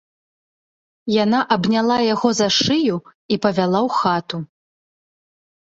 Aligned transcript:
Яна 1.23 1.39
абняла 1.57 1.97
яго 2.13 2.29
за 2.39 2.49
шыю 2.59 2.97
і 3.37 3.39
павяла 3.47 3.79
ў 3.87 3.89
хату. 4.01 4.37